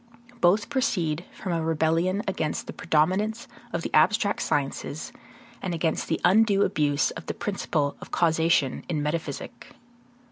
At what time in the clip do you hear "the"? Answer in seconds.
2.65-2.73, 3.83-3.91, 6.07-6.19, 7.27-7.35